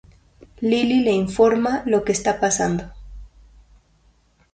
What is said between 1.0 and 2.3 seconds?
le informa lo que